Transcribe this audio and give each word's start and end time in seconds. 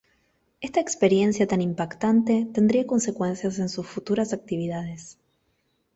Esta 0.61 0.79
experiencia 0.79 1.45
tan 1.45 1.61
impactante 1.61 2.47
tendría 2.51 2.87
consecuencias 2.87 3.59
en 3.59 3.69
sus 3.69 3.85
futuras 3.85 4.33
actividades. 4.33 5.19